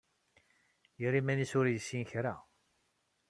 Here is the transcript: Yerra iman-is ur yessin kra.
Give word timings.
Yerra 0.99 1.17
iman-is 1.19 1.53
ur 1.59 1.67
yessin 1.69 2.03
kra. 2.09 2.35